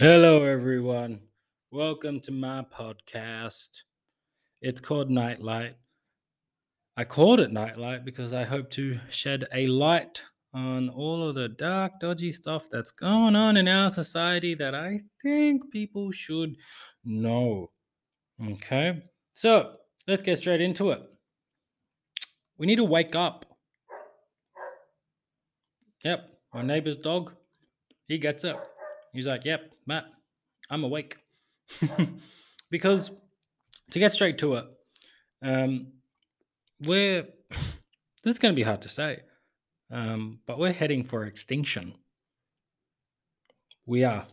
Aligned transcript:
Hello, 0.00 0.44
everyone. 0.44 1.20
Welcome 1.70 2.20
to 2.20 2.32
my 2.32 2.64
podcast. 2.74 3.68
It's 4.62 4.80
called 4.80 5.10
Nightlight. 5.10 5.76
I 6.96 7.04
called 7.04 7.38
it 7.38 7.52
Nightlight 7.52 8.06
because 8.06 8.32
I 8.32 8.44
hope 8.44 8.70
to 8.70 8.98
shed 9.10 9.44
a 9.52 9.66
light 9.66 10.22
on 10.54 10.88
all 10.88 11.28
of 11.28 11.34
the 11.34 11.50
dark, 11.50 12.00
dodgy 12.00 12.32
stuff 12.32 12.70
that's 12.72 12.90
going 12.90 13.36
on 13.36 13.58
in 13.58 13.68
our 13.68 13.90
society 13.90 14.54
that 14.54 14.74
I 14.74 15.02
think 15.22 15.70
people 15.70 16.12
should 16.12 16.56
know. 17.04 17.70
Okay, 18.42 19.02
so 19.34 19.74
let's 20.08 20.22
get 20.22 20.38
straight 20.38 20.62
into 20.62 20.92
it. 20.92 21.02
We 22.56 22.66
need 22.66 22.76
to 22.76 22.84
wake 22.84 23.14
up. 23.14 23.44
Yep, 26.02 26.26
my 26.54 26.62
neighbor's 26.62 26.96
dog, 26.96 27.34
he 28.08 28.16
gets 28.16 28.44
up. 28.44 28.66
He's 29.12 29.26
like, 29.26 29.44
Yep, 29.44 29.70
Matt, 29.90 30.04
I'm 30.70 30.84
awake. 30.84 31.16
because 32.70 33.10
to 33.90 33.98
get 33.98 34.12
straight 34.12 34.38
to 34.38 34.54
it, 34.54 34.66
um, 35.42 35.88
we're 36.80 37.26
this 37.50 38.34
is 38.34 38.38
going 38.38 38.54
to 38.54 38.56
be 38.56 38.62
hard 38.62 38.82
to 38.82 38.88
say, 38.88 39.18
um, 39.90 40.38
but 40.46 40.60
we're 40.60 40.72
heading 40.72 41.02
for 41.02 41.24
extinction. 41.24 41.94
We 43.84 44.04
are. 44.04 44.28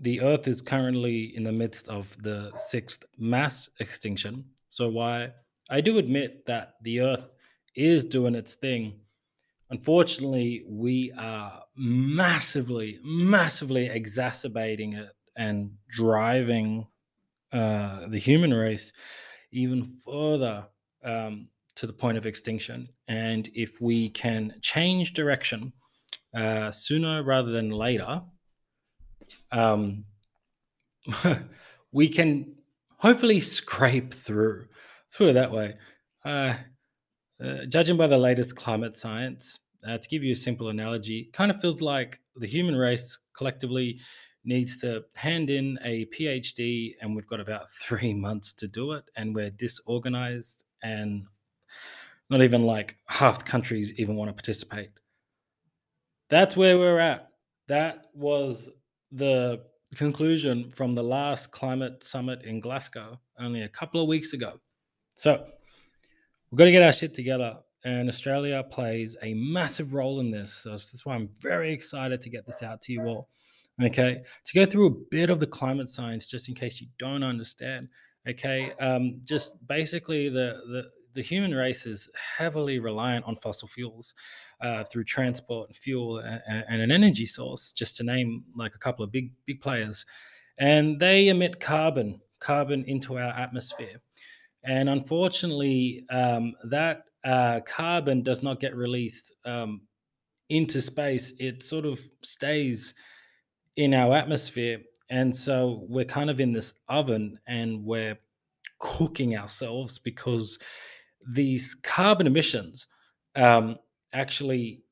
The 0.00 0.20
Earth 0.20 0.48
is 0.48 0.62
currently 0.62 1.36
in 1.36 1.44
the 1.44 1.52
midst 1.52 1.86
of 1.86 2.20
the 2.20 2.50
sixth 2.66 3.04
mass 3.16 3.68
extinction. 3.78 4.46
So, 4.70 4.88
why 4.88 5.30
I 5.70 5.80
do 5.80 5.98
admit 5.98 6.44
that 6.46 6.74
the 6.82 7.02
Earth 7.02 7.30
is 7.76 8.04
doing 8.04 8.34
its 8.34 8.54
thing. 8.54 8.98
Unfortunately, 9.70 10.64
we 10.68 11.12
are 11.16 11.62
massively, 11.76 12.98
massively 13.04 13.86
exacerbating 13.86 14.94
it 14.94 15.10
and 15.36 15.70
driving 15.88 16.86
uh, 17.52 18.06
the 18.08 18.18
human 18.18 18.52
race 18.52 18.92
even 19.52 19.84
further 20.04 20.66
um, 21.04 21.48
to 21.76 21.86
the 21.86 21.92
point 21.92 22.18
of 22.18 22.26
extinction. 22.26 22.88
And 23.08 23.48
if 23.54 23.80
we 23.80 24.10
can 24.10 24.54
change 24.60 25.14
direction 25.14 25.72
uh, 26.34 26.70
sooner 26.70 27.22
rather 27.22 27.50
than 27.50 27.70
later, 27.70 28.22
um, 29.52 30.04
we 31.92 32.08
can 32.08 32.56
hopefully 32.98 33.40
scrape 33.40 34.12
through. 34.12 34.66
Let's 35.06 35.16
put 35.16 35.28
it 35.28 35.34
that 35.34 35.52
way. 35.52 35.74
Uh, 36.24 36.54
uh, 37.44 37.64
judging 37.66 37.96
by 37.96 38.06
the 38.06 38.18
latest 38.18 38.56
climate 38.56 38.96
science, 38.96 39.58
uh, 39.86 39.98
to 39.98 40.08
give 40.08 40.22
you 40.22 40.32
a 40.32 40.36
simple 40.36 40.68
analogy, 40.68 41.30
kind 41.32 41.50
of 41.50 41.60
feels 41.60 41.80
like 41.80 42.20
the 42.36 42.46
human 42.46 42.76
race 42.76 43.18
collectively 43.34 43.98
needs 44.44 44.78
to 44.78 45.02
hand 45.16 45.50
in 45.50 45.78
a 45.84 46.06
PhD, 46.06 46.94
and 47.00 47.14
we've 47.14 47.26
got 47.26 47.40
about 47.40 47.70
three 47.82 48.14
months 48.14 48.52
to 48.54 48.68
do 48.68 48.92
it, 48.92 49.04
and 49.16 49.34
we're 49.34 49.50
disorganized, 49.50 50.64
and 50.82 51.24
not 52.28 52.42
even 52.42 52.64
like 52.64 52.96
half 53.06 53.38
the 53.38 53.44
countries 53.44 53.98
even 53.98 54.16
want 54.16 54.28
to 54.28 54.34
participate. 54.34 54.90
That's 56.28 56.56
where 56.56 56.78
we're 56.78 57.00
at. 57.00 57.30
That 57.66 58.06
was 58.14 58.70
the 59.10 59.62
conclusion 59.96 60.70
from 60.70 60.94
the 60.94 61.02
last 61.02 61.50
climate 61.50 62.04
summit 62.04 62.42
in 62.42 62.60
Glasgow 62.60 63.18
only 63.38 63.62
a 63.62 63.68
couple 63.68 64.00
of 64.00 64.08
weeks 64.08 64.32
ago. 64.32 64.60
So 65.14 65.44
we've 66.50 66.58
got 66.58 66.64
to 66.64 66.72
get 66.72 66.82
our 66.82 66.92
shit 66.92 67.14
together. 67.14 67.58
And 67.84 68.08
Australia 68.08 68.62
plays 68.62 69.16
a 69.22 69.32
massive 69.34 69.94
role 69.94 70.20
in 70.20 70.30
this. 70.30 70.52
So 70.52 70.70
that's 70.70 71.06
why 71.06 71.14
I'm 71.14 71.30
very 71.40 71.72
excited 71.72 72.20
to 72.22 72.30
get 72.30 72.46
this 72.46 72.62
out 72.62 72.82
to 72.82 72.92
you 72.92 73.04
all. 73.04 73.28
Okay, 73.82 74.22
to 74.44 74.54
go 74.54 74.66
through 74.66 74.86
a 74.86 74.94
bit 75.10 75.30
of 75.30 75.40
the 75.40 75.46
climate 75.46 75.88
science, 75.88 76.26
just 76.26 76.50
in 76.50 76.54
case 76.54 76.82
you 76.82 76.88
don't 76.98 77.22
understand. 77.22 77.88
Okay, 78.28 78.72
um, 78.72 79.22
just 79.24 79.66
basically 79.66 80.28
the 80.28 80.60
the 80.68 80.90
the 81.14 81.22
human 81.22 81.54
race 81.54 81.86
is 81.86 82.08
heavily 82.14 82.78
reliant 82.78 83.24
on 83.24 83.36
fossil 83.36 83.66
fuels 83.66 84.14
uh, 84.60 84.84
through 84.84 85.04
transport 85.04 85.68
and 85.68 85.76
fuel 85.76 86.18
and, 86.18 86.64
and, 86.68 86.80
an 86.80 86.92
energy 86.92 87.26
source, 87.26 87.72
just 87.72 87.96
to 87.96 88.04
name 88.04 88.44
like 88.54 88.74
a 88.74 88.78
couple 88.78 89.04
of 89.04 89.10
big 89.10 89.32
big 89.46 89.60
players, 89.62 90.04
and 90.58 91.00
they 91.00 91.28
emit 91.28 91.58
carbon 91.58 92.20
carbon 92.38 92.84
into 92.84 93.18
our 93.18 93.30
atmosphere, 93.30 94.00
and 94.64 94.88
unfortunately, 94.88 96.04
um, 96.10 96.54
that 96.64 97.04
uh, 97.24 97.60
carbon 97.66 98.22
does 98.22 98.42
not 98.42 98.60
get 98.60 98.76
released 98.76 99.32
um, 99.44 99.82
into 100.48 100.80
space. 100.80 101.32
It 101.38 101.62
sort 101.62 101.86
of 101.86 102.00
stays 102.22 102.94
in 103.76 103.94
our 103.94 104.14
atmosphere. 104.14 104.80
And 105.08 105.34
so 105.34 105.84
we're 105.88 106.04
kind 106.04 106.30
of 106.30 106.40
in 106.40 106.52
this 106.52 106.74
oven 106.88 107.38
and 107.46 107.84
we're 107.84 108.18
cooking 108.78 109.36
ourselves 109.36 109.98
because 109.98 110.58
these 111.28 111.74
carbon 111.74 112.26
emissions 112.26 112.86
um, 113.36 113.76
actually 114.12 114.82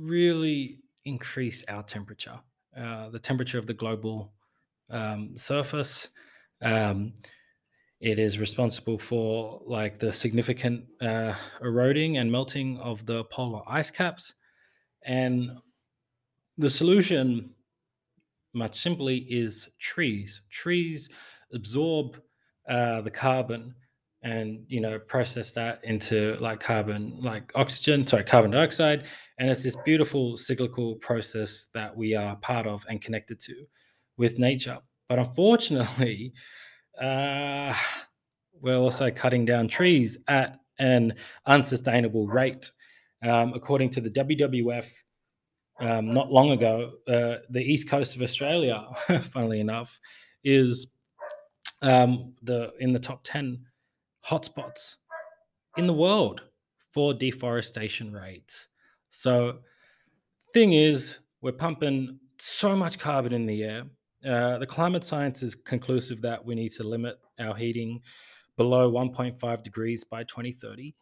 really 0.00 0.78
increase 1.04 1.64
our 1.68 1.82
temperature, 1.82 2.38
uh, 2.76 3.10
the 3.10 3.18
temperature 3.18 3.58
of 3.58 3.66
the 3.66 3.74
global 3.74 4.32
um, 4.90 5.36
surface. 5.36 6.08
Um, 6.62 7.12
it 8.00 8.18
is 8.18 8.38
responsible 8.38 8.98
for 8.98 9.60
like 9.66 9.98
the 9.98 10.12
significant 10.12 10.84
uh, 11.00 11.34
eroding 11.60 12.18
and 12.18 12.30
melting 12.30 12.78
of 12.78 13.04
the 13.06 13.24
polar 13.24 13.62
ice 13.66 13.90
caps. 13.90 14.34
And 15.04 15.50
the 16.56 16.70
solution 16.70 17.50
much 18.54 18.80
simply 18.80 19.18
is 19.18 19.68
trees. 19.78 20.42
Trees 20.50 21.08
absorb 21.52 22.20
uh, 22.68 23.00
the 23.00 23.10
carbon 23.10 23.74
and 24.22 24.64
you 24.66 24.80
know 24.80 24.98
process 24.98 25.52
that 25.52 25.80
into 25.84 26.36
like 26.40 26.58
carbon 26.58 27.16
like 27.20 27.52
oxygen 27.54 28.04
sorry 28.04 28.24
carbon 28.24 28.50
dioxide 28.50 29.04
and 29.38 29.48
it's 29.48 29.62
this 29.62 29.76
beautiful 29.84 30.36
cyclical 30.36 30.96
process 30.96 31.68
that 31.72 31.96
we 31.96 32.16
are 32.16 32.34
part 32.36 32.66
of 32.66 32.84
and 32.88 33.00
connected 33.00 33.38
to 33.38 33.54
with 34.16 34.38
nature 34.38 34.78
but 35.08 35.20
unfortunately 35.20 36.32
uh, 37.00 37.74
we're 38.60 38.76
also 38.76 39.10
cutting 39.10 39.44
down 39.44 39.68
trees 39.68 40.18
at 40.28 40.60
an 40.78 41.14
unsustainable 41.46 42.26
rate 42.26 42.70
um, 43.22 43.52
according 43.54 43.90
to 43.90 44.00
the 44.00 44.10
wwf 44.10 45.02
um, 45.80 46.12
not 46.12 46.32
long 46.32 46.50
ago, 46.50 46.92
uh, 47.06 47.36
the 47.50 47.60
east 47.60 47.88
coast 47.88 48.16
of 48.16 48.22
Australia, 48.22 48.84
funnily 49.30 49.60
enough, 49.60 50.00
is 50.42 50.88
um, 51.82 52.34
the 52.42 52.72
in 52.80 52.92
the 52.92 52.98
top 52.98 53.20
ten 53.22 53.64
hotspots 54.26 54.96
in 55.76 55.86
the 55.86 55.92
world 55.92 56.42
for 56.90 57.14
deforestation 57.14 58.12
rates. 58.12 58.68
So, 59.08 59.58
thing 60.52 60.72
is, 60.72 61.18
we're 61.42 61.52
pumping 61.52 62.18
so 62.40 62.74
much 62.74 62.98
carbon 62.98 63.32
in 63.32 63.46
the 63.46 63.62
air. 63.62 63.84
Uh, 64.24 64.58
the 64.58 64.66
climate 64.66 65.04
science 65.04 65.42
is 65.42 65.54
conclusive 65.54 66.20
that 66.22 66.44
we 66.44 66.54
need 66.54 66.72
to 66.72 66.82
limit 66.82 67.18
our 67.38 67.54
heating 67.54 68.00
below 68.56 68.90
1.5 68.90 69.62
degrees 69.62 70.04
by 70.04 70.24
2030. 70.24 70.94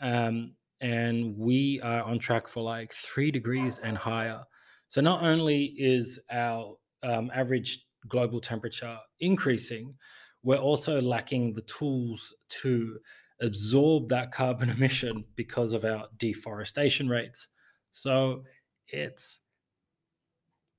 Um, 0.00 0.54
and 0.80 1.36
we 1.38 1.80
are 1.82 2.02
on 2.02 2.18
track 2.18 2.48
for 2.48 2.62
like 2.62 2.92
three 2.92 3.30
degrees 3.30 3.78
and 3.78 3.96
higher. 3.96 4.42
So 4.88 5.00
not 5.00 5.22
only 5.22 5.74
is 5.78 6.20
our 6.30 6.76
um, 7.02 7.30
average 7.34 7.86
global 8.08 8.40
temperature 8.40 8.98
increasing, 9.20 9.94
we're 10.42 10.56
also 10.56 11.00
lacking 11.00 11.52
the 11.52 11.62
tools 11.62 12.34
to 12.62 12.98
absorb 13.40 14.08
that 14.08 14.32
carbon 14.32 14.68
emission 14.76 15.24
because 15.36 15.72
of 15.72 15.84
our 15.84 16.08
deforestation 16.18 17.08
rates. 17.08 17.48
So 17.92 18.42
it's 18.88 19.40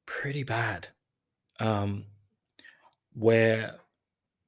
pretty 0.06 0.44
bad. 0.44 0.90
Um, 1.60 2.06
we're 3.16 3.72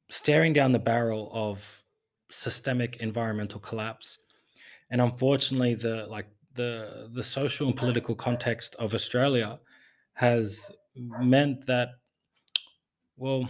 staring 0.10 0.54
down 0.54 0.72
the 0.72 0.80
barrel 0.80 1.30
of 1.34 1.84
systemic 2.30 2.98
environmental 2.98 3.60
collapse 3.60 4.18
and 4.90 5.00
unfortunately 5.00 5.76
the 5.76 6.06
like 6.08 6.28
the 6.56 7.10
the 7.14 7.24
social 7.24 7.68
and 7.68 7.76
political 7.76 8.16
context 8.16 8.76
of 8.76 8.94
australia 8.96 9.60
has 10.14 10.72
meant 10.96 11.66
that 11.68 11.90
well 13.16 13.48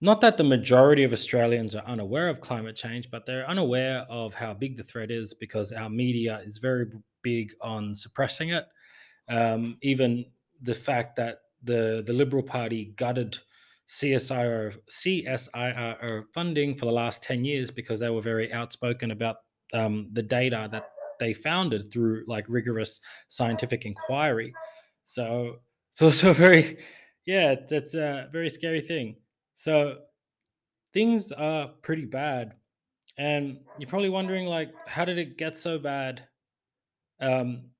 not 0.00 0.20
that 0.20 0.36
the 0.36 0.44
majority 0.44 1.02
of 1.02 1.12
australians 1.12 1.74
are 1.74 1.84
unaware 1.86 2.28
of 2.28 2.40
climate 2.42 2.76
change 2.76 3.10
but 3.10 3.24
they're 3.24 3.48
unaware 3.48 4.04
of 4.10 4.34
how 4.34 4.52
big 4.52 4.76
the 4.76 4.82
threat 4.82 5.10
is 5.10 5.32
because 5.32 5.72
our 5.72 5.88
media 5.88 6.42
is 6.44 6.58
very 6.58 6.86
big 7.22 7.52
on 7.60 7.94
suppressing 7.94 8.50
it. 8.50 8.66
Um, 9.28 9.76
even 9.82 10.24
the 10.62 10.74
fact 10.74 11.16
that 11.16 11.38
the 11.62 12.02
the 12.06 12.12
liberal 12.12 12.42
party 12.42 12.94
gutted 12.96 13.38
CSIRO, 13.88 14.76
funding 16.34 16.76
for 16.76 16.84
the 16.84 16.92
last 16.92 17.22
10 17.22 17.44
years 17.44 17.70
because 17.70 18.00
they 18.00 18.10
were 18.10 18.20
very 18.20 18.52
outspoken 18.52 19.10
about 19.10 19.36
um, 19.72 20.10
the 20.12 20.22
data 20.22 20.68
that 20.70 20.90
they 21.18 21.32
founded 21.32 21.92
through 21.92 22.24
like 22.26 22.44
rigorous 22.48 23.00
scientific 23.28 23.86
inquiry. 23.86 24.52
So 25.04 25.56
it's 25.92 26.02
also 26.02 26.32
very, 26.32 26.78
yeah, 27.26 27.54
that's 27.68 27.94
a 27.94 28.28
very 28.30 28.50
scary 28.50 28.82
thing. 28.82 29.16
So 29.54 29.98
things 30.92 31.32
are 31.32 31.68
pretty 31.82 32.04
bad. 32.04 32.54
And 33.16 33.60
you're 33.78 33.88
probably 33.88 34.10
wondering, 34.10 34.46
like, 34.46 34.70
how 34.86 35.04
did 35.04 35.18
it 35.18 35.36
get 35.38 35.58
so 35.58 35.78
bad? 35.78 36.28
Um, 37.20 37.70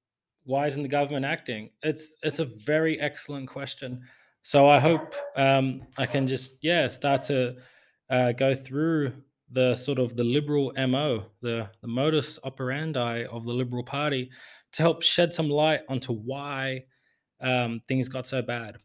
why 0.49 0.67
isn't 0.67 0.83
the 0.83 0.89
government 0.89 1.27
acting? 1.27 1.69
It's 1.83 2.17
it's 2.23 2.39
a 2.39 2.47
very 2.47 2.99
excellent 2.99 3.49
question. 3.49 4.01
So 4.41 4.67
I 4.67 4.81
hope 4.81 5.15
um, 5.37 5.83
I 5.99 6.07
can 6.07 6.27
just 6.27 6.57
yeah 6.63 6.89
start 6.89 7.21
to 7.25 7.57
uh, 8.09 8.33
go 8.33 8.55
through 8.55 9.13
the 9.53 9.77
sort 9.77 9.99
of 9.99 10.17
the 10.17 10.25
liberal 10.25 10.73
mo, 10.89 11.27
the 11.43 11.69
the 11.83 11.89
modus 11.89 12.39
operandi 12.45 13.27
of 13.27 13.45
the 13.45 13.53
Liberal 13.53 13.85
Party, 13.85 14.31
to 14.73 14.83
help 14.83 15.03
shed 15.03 15.35
some 15.35 15.51
light 15.51 15.81
onto 15.87 16.15
why 16.15 16.85
um, 17.43 17.83
things 17.87 18.09
got 18.09 18.27
so 18.27 18.41
bad. 18.41 18.79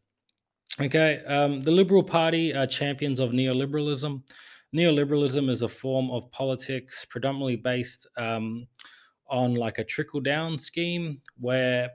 Okay, 0.82 1.24
um, 1.26 1.62
the 1.62 1.72
Liberal 1.72 2.04
Party 2.04 2.54
are 2.54 2.68
champions 2.68 3.22
of 3.22 3.32
neoliberalism. 3.32 4.22
Neoliberalism 4.76 5.50
is 5.50 5.62
a 5.62 5.70
form 5.70 6.12
of 6.12 6.30
politics 6.32 7.06
predominantly 7.06 7.56
based 7.56 8.06
um, 8.18 8.68
on 9.34 9.56
like 9.56 9.80
a 9.80 9.84
trickle 9.84 10.22
down 10.22 10.60
scheme 10.60 11.20
where 11.40 11.90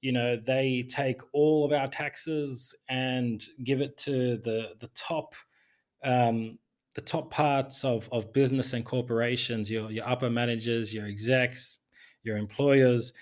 you 0.00 0.10
know 0.10 0.36
they 0.36 0.84
take 0.90 1.20
all 1.32 1.64
of 1.64 1.72
our 1.72 1.86
taxes 1.86 2.74
and 2.88 3.44
give 3.64 3.80
it 3.80 3.96
to 3.96 4.36
the 4.38 4.74
the 4.80 4.88
top 4.94 5.34
um, 6.04 6.58
the 6.94 7.00
top 7.00 7.30
parts 7.30 7.84
of, 7.84 8.08
of 8.12 8.32
business 8.32 8.72
and 8.72 8.84
corporations, 8.84 9.70
your 9.70 9.90
your 9.90 10.06
upper 10.06 10.28
managers, 10.28 10.92
your 10.92 11.06
execs, 11.06 11.78
your 12.24 12.36
employers, 12.36 13.12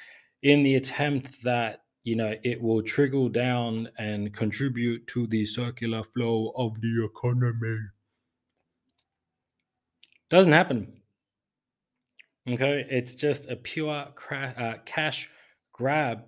in 0.42 0.62
the 0.62 0.76
attempt 0.76 1.42
that 1.44 1.82
you 2.02 2.16
know 2.16 2.34
it 2.42 2.60
will 2.60 2.82
trickle 2.82 3.28
down 3.28 3.88
and 3.98 4.32
contribute 4.32 5.06
to 5.08 5.26
the 5.26 5.44
circular 5.44 6.02
flow 6.02 6.52
of 6.56 6.80
the 6.80 7.04
economy. 7.04 7.78
Doesn't 10.30 10.52
happen. 10.52 10.99
Okay, 12.52 12.84
it's 12.90 13.14
just 13.14 13.48
a 13.48 13.54
pure 13.54 14.06
cra- 14.16 14.54
uh, 14.56 14.82
cash 14.84 15.30
grab. 15.72 16.24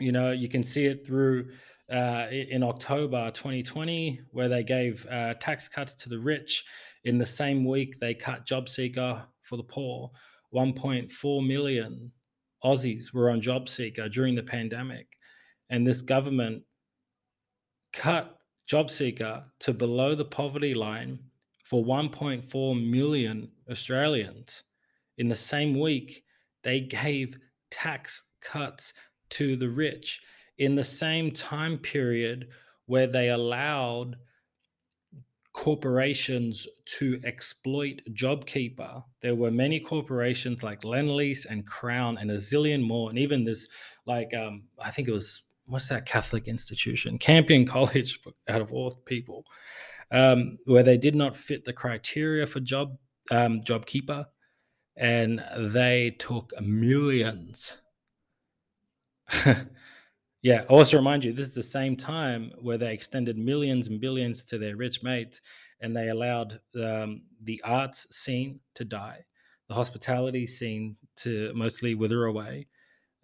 You 0.00 0.10
know, 0.10 0.32
you 0.32 0.48
can 0.48 0.64
see 0.64 0.86
it 0.86 1.06
through 1.06 1.50
uh, 1.92 2.26
in 2.30 2.62
October 2.62 3.30
2020, 3.32 4.20
where 4.30 4.48
they 4.48 4.62
gave 4.62 5.04
uh, 5.10 5.34
tax 5.34 5.68
cuts 5.68 5.94
to 5.96 6.08
the 6.08 6.18
rich. 6.18 6.64
In 7.04 7.18
the 7.18 7.26
same 7.26 7.66
week, 7.66 7.98
they 7.98 8.14
cut 8.14 8.46
JobSeeker 8.46 9.26
for 9.42 9.56
the 9.56 9.62
poor. 9.62 10.10
1.4 10.54 11.46
million 11.46 12.10
Aussies 12.64 13.12
were 13.12 13.28
on 13.28 13.42
JobSeeker 13.42 14.10
during 14.10 14.34
the 14.34 14.42
pandemic, 14.42 15.06
and 15.68 15.86
this 15.86 16.00
government 16.00 16.62
cut 17.92 18.38
JobSeeker 18.70 19.44
to 19.60 19.74
below 19.74 20.14
the 20.14 20.24
poverty 20.24 20.72
line 20.72 21.18
for 21.62 21.84
1.4 21.84 22.90
million 22.90 23.50
Australians. 23.70 24.62
In 25.18 25.28
the 25.28 25.36
same 25.36 25.78
week, 25.78 26.24
they 26.62 26.80
gave 26.80 27.36
tax 27.70 28.24
cuts 28.40 28.92
to 29.30 29.56
the 29.56 29.68
rich. 29.68 30.20
In 30.58 30.74
the 30.74 30.84
same 30.84 31.30
time 31.30 31.78
period 31.78 32.48
where 32.86 33.06
they 33.06 33.30
allowed 33.30 34.16
corporations 35.56 36.66
to 36.84 37.18
exploit 37.24 38.02
JobKeeper. 38.12 39.02
There 39.22 39.34
were 39.34 39.50
many 39.50 39.80
corporations 39.80 40.62
like 40.62 40.82
Lendlease 40.82 41.46
and 41.48 41.66
Crown 41.66 42.18
and 42.18 42.30
a 42.30 42.36
zillion 42.36 42.82
more, 42.82 43.08
and 43.08 43.18
even 43.18 43.42
this, 43.42 43.66
like, 44.04 44.34
um, 44.34 44.64
I 44.78 44.90
think 44.90 45.08
it 45.08 45.12
was 45.12 45.42
what's 45.64 45.88
that 45.88 46.04
Catholic 46.04 46.46
institution, 46.46 47.18
Campion 47.18 47.66
College, 47.66 48.20
out 48.48 48.60
of 48.60 48.70
all 48.70 48.96
people, 49.06 49.44
um, 50.12 50.58
where 50.66 50.82
they 50.82 50.98
did 50.98 51.14
not 51.14 51.34
fit 51.34 51.64
the 51.64 51.72
criteria 51.72 52.46
for 52.46 52.60
job 52.60 52.96
um, 53.30 53.62
JobKeeper, 53.62 54.26
and 54.96 55.44
they 55.58 56.10
took 56.18 56.52
millions. 56.60 57.76
yeah. 60.42 60.62
Also, 60.68 60.96
remind 60.96 61.24
you, 61.24 61.32
this 61.32 61.48
is 61.48 61.54
the 61.54 61.62
same 61.62 61.96
time 61.96 62.52
where 62.60 62.78
they 62.78 62.92
extended 62.92 63.36
millions 63.36 63.88
and 63.88 64.00
billions 64.00 64.44
to 64.44 64.58
their 64.58 64.76
rich 64.76 65.02
mates, 65.02 65.40
and 65.80 65.94
they 65.94 66.08
allowed 66.08 66.60
um, 66.82 67.22
the 67.42 67.60
arts 67.64 68.06
scene 68.10 68.60
to 68.74 68.84
die, 68.84 69.24
the 69.68 69.74
hospitality 69.74 70.46
scene 70.46 70.96
to 71.16 71.52
mostly 71.54 71.94
wither 71.94 72.26
away, 72.26 72.66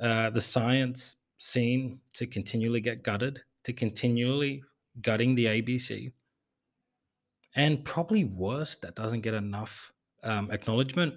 uh, 0.00 0.28
the 0.30 0.40
science 0.40 1.16
scene 1.38 2.00
to 2.14 2.26
continually 2.26 2.80
get 2.80 3.02
gutted, 3.02 3.40
to 3.64 3.72
continually 3.72 4.62
gutting 5.00 5.34
the 5.34 5.46
ABC, 5.46 6.12
and 7.54 7.84
probably 7.84 8.24
worse, 8.24 8.76
that 8.76 8.94
doesn't 8.94 9.20
get 9.20 9.34
enough 9.34 9.92
um, 10.24 10.50
acknowledgement 10.50 11.14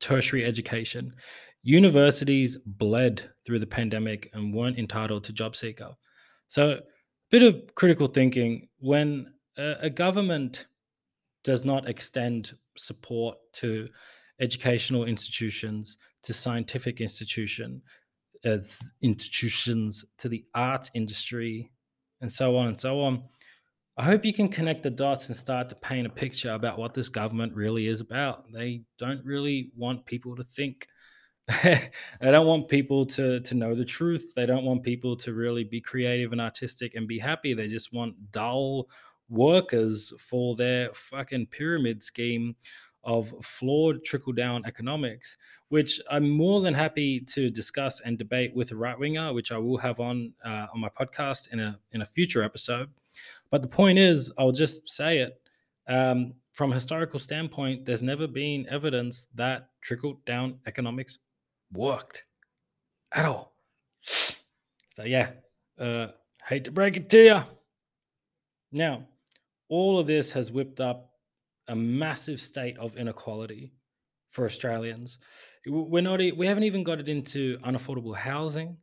tertiary 0.00 0.44
education. 0.44 1.14
Universities 1.62 2.58
bled 2.66 3.30
through 3.44 3.58
the 3.58 3.66
pandemic 3.66 4.30
and 4.34 4.54
weren't 4.54 4.78
entitled 4.78 5.24
to 5.24 5.32
job 5.32 5.56
seeker. 5.56 5.94
So, 6.48 6.72
a 6.72 6.80
bit 7.30 7.42
of 7.42 7.74
critical 7.74 8.06
thinking 8.06 8.68
when 8.78 9.32
a, 9.56 9.76
a 9.82 9.90
government 9.90 10.66
does 11.42 11.64
not 11.64 11.88
extend 11.88 12.56
support 12.76 13.38
to 13.54 13.88
educational 14.40 15.04
institutions, 15.04 15.96
to 16.22 16.34
scientific 16.34 17.00
institution, 17.00 17.82
as 18.44 18.78
institutions, 19.02 20.04
to 20.18 20.28
the 20.28 20.44
arts 20.54 20.90
industry, 20.94 21.70
and 22.20 22.32
so 22.32 22.56
on 22.56 22.68
and 22.68 22.80
so 22.80 23.00
on. 23.00 23.22
I 23.96 24.02
hope 24.02 24.24
you 24.24 24.32
can 24.32 24.48
connect 24.48 24.82
the 24.82 24.90
dots 24.90 25.28
and 25.28 25.36
start 25.36 25.68
to 25.68 25.76
paint 25.76 26.06
a 26.06 26.10
picture 26.10 26.50
about 26.50 26.78
what 26.78 26.94
this 26.94 27.08
government 27.08 27.54
really 27.54 27.86
is 27.86 28.00
about. 28.00 28.52
They 28.52 28.82
don't 28.98 29.24
really 29.24 29.70
want 29.76 30.04
people 30.04 30.34
to 30.34 30.42
think. 30.42 30.88
they 31.62 31.90
don't 32.20 32.46
want 32.46 32.68
people 32.68 33.06
to 33.06 33.38
to 33.40 33.54
know 33.54 33.74
the 33.76 33.84
truth. 33.84 34.34
They 34.34 34.46
don't 34.46 34.64
want 34.64 34.82
people 34.82 35.16
to 35.18 35.32
really 35.32 35.62
be 35.62 35.80
creative 35.80 36.32
and 36.32 36.40
artistic 36.40 36.96
and 36.96 37.06
be 37.06 37.20
happy. 37.20 37.54
They 37.54 37.68
just 37.68 37.92
want 37.92 38.32
dull 38.32 38.88
workers 39.28 40.12
for 40.18 40.56
their 40.56 40.92
fucking 40.94 41.46
pyramid 41.46 42.02
scheme 42.02 42.56
of 43.04 43.32
flawed 43.42 44.02
trickle 44.02 44.32
down 44.32 44.64
economics, 44.64 45.36
which 45.68 46.00
I'm 46.10 46.28
more 46.28 46.62
than 46.62 46.74
happy 46.74 47.20
to 47.20 47.48
discuss 47.50 48.00
and 48.00 48.18
debate 48.18 48.56
with 48.56 48.72
a 48.72 48.76
right 48.76 48.98
winger, 48.98 49.32
which 49.32 49.52
I 49.52 49.58
will 49.58 49.78
have 49.78 50.00
on 50.00 50.32
uh, 50.44 50.66
on 50.74 50.80
my 50.80 50.88
podcast 50.88 51.52
in 51.52 51.60
a 51.60 51.78
in 51.92 52.02
a 52.02 52.06
future 52.06 52.42
episode. 52.42 52.90
But 53.54 53.62
the 53.62 53.68
point 53.68 54.00
is, 54.00 54.32
I'll 54.36 54.50
just 54.50 54.88
say 54.88 55.18
it. 55.18 55.40
Um, 55.86 56.34
from 56.54 56.72
a 56.72 56.74
historical 56.74 57.20
standpoint, 57.20 57.84
there's 57.84 58.02
never 58.02 58.26
been 58.26 58.66
evidence 58.68 59.28
that 59.36 59.68
trickle 59.80 60.20
down 60.26 60.58
economics 60.66 61.18
worked 61.72 62.24
at 63.12 63.24
all. 63.24 63.54
So, 64.96 65.04
yeah, 65.04 65.30
uh, 65.78 66.08
hate 66.44 66.64
to 66.64 66.72
break 66.72 66.96
it 66.96 67.08
to 67.10 67.24
you. 67.24 67.42
Now, 68.72 69.06
all 69.68 70.00
of 70.00 70.08
this 70.08 70.32
has 70.32 70.50
whipped 70.50 70.80
up 70.80 71.12
a 71.68 71.76
massive 71.76 72.40
state 72.40 72.76
of 72.78 72.96
inequality 72.96 73.72
for 74.30 74.46
Australians. 74.46 75.18
We're 75.64 76.02
not, 76.02 76.18
we 76.18 76.44
haven't 76.48 76.64
even 76.64 76.82
got 76.82 76.98
it 76.98 77.08
into 77.08 77.58
unaffordable 77.58 78.16
housing 78.16 78.78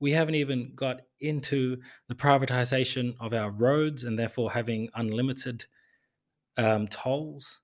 we 0.00 0.12
haven't 0.12 0.36
even 0.36 0.72
got 0.74 1.00
into 1.20 1.76
the 2.08 2.14
privatization 2.14 3.14
of 3.20 3.32
our 3.32 3.50
roads 3.50 4.04
and 4.04 4.18
therefore 4.18 4.50
having 4.50 4.88
unlimited 4.94 5.64
um, 6.56 6.86
tolls, 6.88 7.60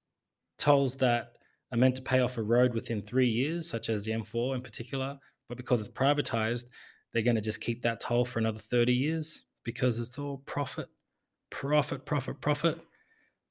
tolls 0.58 0.96
that 0.96 1.32
are 1.72 1.78
meant 1.78 1.96
to 1.96 2.02
pay 2.02 2.20
off 2.20 2.38
a 2.38 2.42
road 2.42 2.74
within 2.74 3.02
three 3.02 3.28
years, 3.28 3.68
such 3.68 3.88
as 3.88 4.04
the 4.04 4.12
M4 4.12 4.56
in 4.56 4.62
particular. 4.62 5.18
But 5.48 5.56
because 5.56 5.80
it's 5.80 5.88
privatized, 5.88 6.64
they're 7.12 7.22
going 7.22 7.36
to 7.36 7.40
just 7.40 7.60
keep 7.60 7.82
that 7.82 8.00
toll 8.00 8.24
for 8.24 8.38
another 8.38 8.58
30 8.58 8.92
years 8.92 9.44
because 9.64 10.00
it's 10.00 10.18
all 10.18 10.38
profit, 10.46 10.88
profit, 11.50 12.04
profit, 12.04 12.40
profit. 12.40 12.78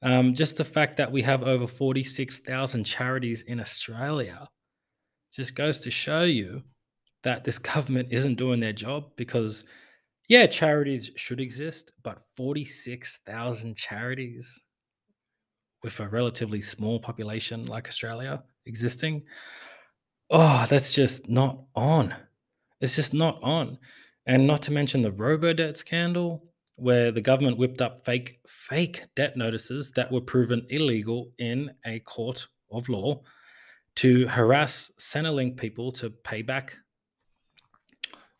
Um, 0.01 0.33
just 0.33 0.57
the 0.57 0.65
fact 0.65 0.97
that 0.97 1.11
we 1.11 1.21
have 1.21 1.43
over 1.43 1.65
46,000 1.65 2.83
charities 2.83 3.43
in 3.43 3.61
Australia 3.61 4.49
just 5.31 5.55
goes 5.55 5.79
to 5.79 5.91
show 5.91 6.23
you 6.23 6.61
that 7.23 7.43
this 7.43 7.57
government 7.59 8.09
isn't 8.11 8.35
doing 8.35 8.59
their 8.59 8.73
job 8.73 9.11
because, 9.15 9.63
yeah, 10.27 10.45
charities 10.45 11.11
should 11.15 11.39
exist, 11.39 11.91
but 12.03 12.21
46,000 12.35 13.75
charities 13.75 14.63
with 15.83 15.99
a 15.99 16.07
relatively 16.07 16.61
small 16.61 16.99
population 16.99 17.65
like 17.65 17.87
Australia 17.87 18.43
existing, 18.65 19.23
oh, 20.29 20.65
that's 20.69 20.93
just 20.93 21.29
not 21.29 21.63
on. 21.75 22.15
It's 22.79 22.95
just 22.95 23.13
not 23.13 23.39
on. 23.43 23.77
And 24.25 24.47
not 24.47 24.61
to 24.63 24.71
mention 24.71 25.01
the 25.01 25.11
robo 25.11 25.53
debt 25.53 25.77
scandal, 25.77 26.45
where 26.77 27.11
the 27.11 27.21
government 27.21 27.57
whipped 27.57 27.81
up 27.81 28.03
fake 28.03 28.39
fake 28.47 29.03
debt 29.15 29.37
notices 29.37 29.91
that 29.91 30.11
were 30.11 30.21
proven 30.21 30.65
illegal 30.69 31.31
in 31.37 31.71
a 31.85 31.99
court 31.99 32.47
of 32.71 32.89
law 32.89 33.21
to 33.95 34.27
harass 34.27 34.91
Centrelink 34.99 35.55
people 35.55 35.91
to 35.91 36.09
pay 36.09 36.41
back 36.41 36.77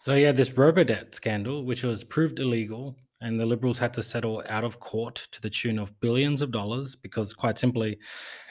So 0.03 0.15
yeah, 0.15 0.33
this 0.33 0.50
robodebt 0.50 1.15
scandal, 1.15 1.63
which 1.63 1.81
was 1.81 2.03
proved 2.03 2.38
illegal, 2.38 2.98
and 3.22 3.39
the 3.39 3.45
Liberals 3.45 3.79
had 3.79 3.93
to 3.93 4.03
settle 4.03 4.43
out 4.50 4.65
of 4.65 4.81
court 4.81 5.29
to 5.31 5.41
the 5.41 5.50
tune 5.50 5.79
of 5.79 5.98
billions 6.01 6.41
of 6.41 6.51
dollars 6.51 6.93
because, 6.93 7.33
quite 7.33 7.57
simply, 7.57 8.00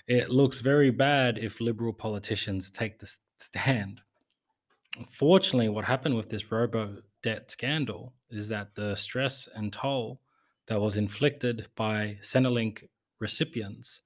it 0.08 0.30
looks 0.30 0.60
very 0.60 0.88
bad 0.88 1.36
if 1.36 1.60
Liberal 1.60 1.92
politicians 1.92 2.70
take 2.70 3.00
the 3.00 3.14
stand. 3.36 4.00
Unfortunately, 4.96 5.68
what 5.68 5.84
happened 5.84 6.16
with 6.16 6.30
this 6.30 6.50
robo 6.50 7.02
debt 7.22 7.50
scandal 7.50 8.14
is 8.30 8.48
that 8.48 8.74
the 8.74 8.96
stress 8.96 9.46
and 9.54 9.74
toll 9.74 10.22
that 10.68 10.80
was 10.80 10.96
inflicted 10.96 11.66
by 11.76 12.16
Centrelink 12.22 12.84
recipients 13.18 14.00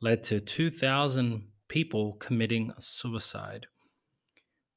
led 0.00 0.22
to 0.22 0.40
2,000 0.40 1.48
people 1.68 2.14
committing 2.14 2.72
suicide. 2.78 3.66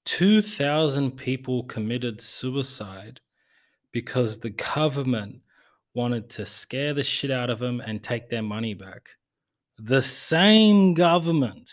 2,000 0.05 1.11
people 1.11 1.63
committed 1.63 2.21
suicide 2.21 3.19
because 3.91 4.39
the 4.39 4.49
government 4.49 5.41
wanted 5.93 6.29
to 6.29 6.45
scare 6.45 6.93
the 6.93 7.03
shit 7.03 7.31
out 7.31 7.49
of 7.49 7.59
them 7.59 7.81
and 7.81 8.01
take 8.01 8.29
their 8.29 8.41
money 8.41 8.73
back. 8.73 9.09
The 9.77 10.01
same 10.01 10.93
government 10.93 11.69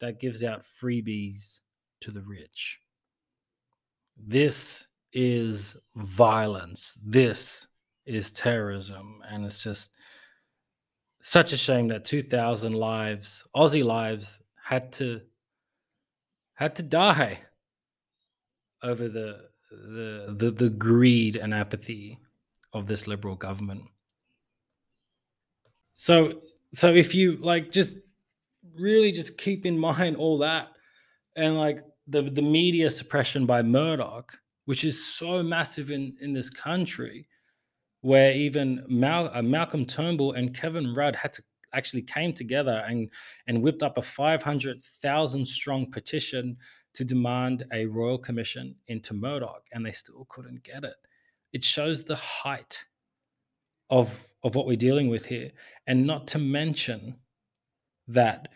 that 0.00 0.20
gives 0.20 0.42
out 0.44 0.62
freebies 0.62 1.60
to 2.00 2.10
the 2.10 2.22
rich. 2.22 2.78
This 4.16 4.86
is 5.12 5.76
violence. 5.96 6.98
This 7.04 7.66
is 8.06 8.32
terrorism. 8.32 9.22
And 9.28 9.44
it's 9.44 9.62
just 9.62 9.92
such 11.22 11.52
a 11.52 11.56
shame 11.56 11.88
that 11.88 12.04
2000 12.04 12.72
lives, 12.72 13.44
Aussie 13.54 13.84
lives, 13.84 14.40
had 14.62 14.92
to 14.92 15.20
had 16.54 16.76
to 16.76 16.82
die 16.82 17.40
over 18.82 19.08
the 19.08 19.48
the 19.70 20.34
the, 20.36 20.50
the 20.50 20.70
greed 20.70 21.36
and 21.36 21.54
apathy 21.54 22.18
of 22.72 22.86
this 22.86 23.06
liberal 23.06 23.36
government. 23.36 23.82
So 25.94 26.42
so 26.72 26.92
if 26.92 27.14
you 27.14 27.36
like 27.36 27.70
just 27.70 27.98
really 28.74 29.12
just 29.12 29.36
keep 29.38 29.66
in 29.66 29.78
mind 29.78 30.16
all 30.16 30.38
that 30.38 30.68
and 31.36 31.56
like 31.56 31.84
the 32.06 32.22
the 32.22 32.42
media 32.42 32.90
suppression 32.90 33.46
by 33.46 33.62
Murdoch, 33.62 34.36
which 34.64 34.84
is 34.84 35.04
so 35.04 35.42
massive 35.42 35.90
in 35.90 36.16
in 36.20 36.32
this 36.32 36.50
country, 36.50 37.26
where 38.00 38.32
even 38.32 38.84
Mal- 38.88 39.30
uh, 39.32 39.42
Malcolm 39.42 39.86
Turnbull 39.86 40.32
and 40.32 40.54
Kevin 40.54 40.94
Rudd 40.94 41.14
had 41.16 41.32
to 41.34 41.42
actually 41.72 42.02
came 42.02 42.32
together 42.32 42.84
and 42.88 43.08
and 43.46 43.62
whipped 43.62 43.82
up 43.82 43.98
a 43.98 44.02
500,000 44.02 45.44
strong 45.46 45.90
petition 45.90 46.56
to 46.94 47.04
demand 47.04 47.64
a 47.72 47.86
royal 47.86 48.18
commission 48.18 48.74
into 48.88 49.14
Murdoch 49.14 49.62
and 49.72 49.84
they 49.84 49.92
still 49.92 50.26
couldn't 50.28 50.62
get 50.64 50.84
it. 50.84 50.94
It 51.52 51.64
shows 51.64 52.04
the 52.04 52.16
height 52.16 52.78
of 53.90 54.26
of 54.44 54.54
what 54.54 54.66
we're 54.66 54.76
dealing 54.76 55.08
with 55.08 55.26
here 55.26 55.50
and 55.86 56.06
not 56.06 56.28
to 56.28 56.38
mention 56.38 57.16
that 58.08 58.48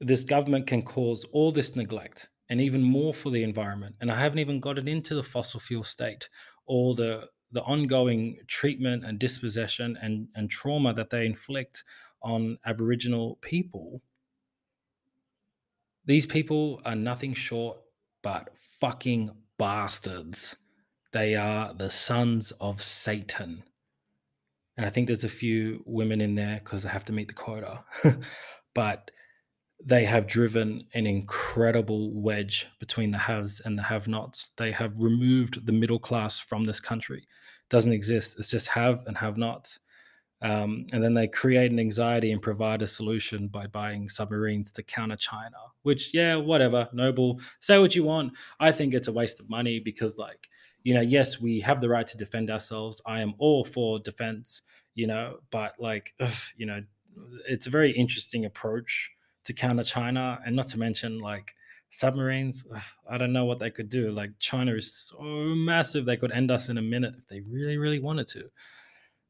this 0.00 0.24
government 0.24 0.66
can 0.66 0.82
cause 0.82 1.24
all 1.32 1.52
this 1.52 1.76
neglect 1.76 2.28
and 2.48 2.60
even 2.60 2.82
more 2.82 3.14
for 3.14 3.30
the 3.30 3.42
environment. 3.42 3.96
And 4.00 4.10
I 4.10 4.20
haven't 4.20 4.38
even 4.38 4.60
gotten 4.60 4.88
into 4.88 5.14
the 5.14 5.22
fossil 5.22 5.60
fuel 5.60 5.82
state 5.82 6.28
or 6.66 6.94
the 6.94 7.28
the 7.52 7.62
ongoing 7.62 8.38
treatment 8.48 9.04
and 9.04 9.18
dispossession 9.18 9.96
and, 10.02 10.28
and 10.34 10.50
trauma 10.50 10.92
that 10.92 11.10
they 11.10 11.24
inflict 11.24 11.84
on 12.22 12.58
Aboriginal 12.66 13.38
people. 13.40 14.02
These 16.06 16.26
people 16.26 16.80
are 16.84 16.94
nothing 16.94 17.34
short 17.34 17.78
but 18.22 18.48
fucking 18.80 19.30
bastards. 19.58 20.56
They 21.12 21.34
are 21.34 21.74
the 21.74 21.90
sons 21.90 22.52
of 22.60 22.82
Satan. 22.82 23.62
And 24.76 24.86
I 24.86 24.90
think 24.90 25.06
there's 25.06 25.24
a 25.24 25.28
few 25.28 25.82
women 25.86 26.20
in 26.20 26.34
there 26.34 26.60
because 26.62 26.84
I 26.84 26.90
have 26.90 27.04
to 27.06 27.12
meet 27.12 27.28
the 27.28 27.34
quota. 27.34 27.82
but 28.74 29.10
they 29.84 30.04
have 30.04 30.26
driven 30.26 30.86
an 30.94 31.06
incredible 31.06 32.12
wedge 32.14 32.66
between 32.78 33.10
the 33.10 33.18
haves 33.18 33.60
and 33.60 33.78
the 33.78 33.82
have 33.82 34.06
nots. 34.06 34.50
They 34.56 34.72
have 34.72 34.92
removed 34.96 35.66
the 35.66 35.72
middle 35.72 35.98
class 35.98 36.38
from 36.38 36.64
this 36.64 36.80
country. 36.80 37.18
It 37.18 37.70
doesn't 37.70 37.92
exist. 37.92 38.36
It's 38.38 38.50
just 38.50 38.68
have 38.68 39.04
and 39.06 39.16
have 39.16 39.36
nots. 39.36 39.80
Um, 40.42 40.86
and 40.92 41.02
then 41.02 41.14
they 41.14 41.28
create 41.28 41.70
an 41.70 41.80
anxiety 41.80 42.32
and 42.32 42.42
provide 42.42 42.82
a 42.82 42.86
solution 42.86 43.48
by 43.48 43.66
buying 43.66 44.08
submarines 44.08 44.70
to 44.72 44.82
counter 44.82 45.16
China, 45.16 45.56
which, 45.82 46.12
yeah, 46.12 46.36
whatever, 46.36 46.88
noble. 46.92 47.40
Say 47.60 47.78
what 47.78 47.94
you 47.94 48.04
want. 48.04 48.34
I 48.60 48.70
think 48.70 48.92
it's 48.92 49.08
a 49.08 49.12
waste 49.12 49.40
of 49.40 49.48
money 49.48 49.80
because, 49.80 50.18
like, 50.18 50.48
you 50.82 50.94
know, 50.94 51.00
yes, 51.00 51.40
we 51.40 51.60
have 51.60 51.80
the 51.80 51.88
right 51.88 52.06
to 52.06 52.16
defend 52.16 52.50
ourselves. 52.50 53.00
I 53.06 53.20
am 53.20 53.34
all 53.38 53.64
for 53.64 53.98
defense, 53.98 54.62
you 54.94 55.06
know, 55.06 55.38
but 55.50 55.74
like, 55.78 56.14
ugh, 56.20 56.32
you 56.56 56.66
know, 56.66 56.82
it's 57.48 57.66
a 57.66 57.70
very 57.70 57.92
interesting 57.92 58.44
approach 58.44 59.10
to 59.44 59.52
counter 59.52 59.84
China, 59.84 60.38
and 60.44 60.54
not 60.54 60.66
to 60.68 60.78
mention 60.78 61.18
like 61.18 61.54
submarines. 61.90 62.64
I 63.08 63.16
don't 63.16 63.32
know 63.32 63.44
what 63.44 63.58
they 63.58 63.70
could 63.70 63.88
do. 63.88 64.10
Like 64.10 64.30
China 64.38 64.74
is 64.74 64.92
so 64.92 65.22
massive, 65.22 66.04
they 66.04 66.16
could 66.16 66.32
end 66.32 66.50
us 66.50 66.68
in 66.68 66.78
a 66.78 66.82
minute 66.82 67.14
if 67.16 67.26
they 67.26 67.40
really, 67.40 67.78
really 67.78 68.00
wanted 68.00 68.28
to. 68.28 68.44